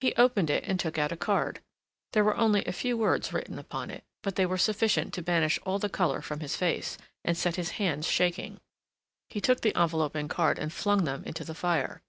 He 0.00 0.16
opened 0.16 0.50
it 0.50 0.64
and 0.64 0.80
took 0.80 0.98
out 0.98 1.12
a 1.12 1.16
card. 1.16 1.60
There 2.10 2.24
were 2.24 2.36
only 2.36 2.64
a 2.64 2.72
few 2.72 2.96
words 2.98 3.32
written 3.32 3.56
upon 3.56 3.88
it, 3.92 4.02
but 4.20 4.34
they 4.34 4.44
were 4.44 4.58
sufficient 4.58 5.14
to 5.14 5.22
banish 5.22 5.60
all 5.64 5.78
the 5.78 5.88
colour 5.88 6.22
from 6.22 6.40
his 6.40 6.56
face 6.56 6.98
and 7.24 7.38
set 7.38 7.54
his 7.54 7.70
hands 7.78 8.08
shaking. 8.08 8.58
He 9.28 9.40
took 9.40 9.60
the 9.60 9.76
envelope 9.80 10.16
and 10.16 10.28
card 10.28 10.58
and 10.58 10.72
flung 10.72 11.04
them 11.04 11.22
into 11.24 11.44
the 11.44 11.54
fire. 11.54 12.02